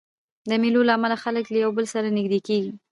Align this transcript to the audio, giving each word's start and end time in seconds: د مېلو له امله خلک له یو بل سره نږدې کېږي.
د 0.49 0.51
مېلو 0.61 0.81
له 0.87 0.93
امله 0.97 1.15
خلک 1.23 1.45
له 1.53 1.57
یو 1.63 1.71
بل 1.77 1.85
سره 1.93 2.15
نږدې 2.17 2.39
کېږي. 2.47 2.71